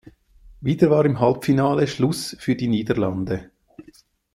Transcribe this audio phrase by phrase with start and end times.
[0.61, 3.51] Wieder war im Halbfinale Schluss für die Niederlande.